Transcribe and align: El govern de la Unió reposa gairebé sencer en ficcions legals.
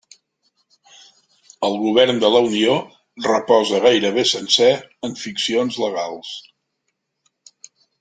El 1.67 1.77
govern 1.83 2.23
de 2.25 2.31
la 2.37 2.41
Unió 2.47 2.79
reposa 3.29 3.85
gairebé 3.87 4.27
sencer 4.35 4.75
en 5.11 5.17
ficcions 5.27 5.83
legals. 5.87 6.37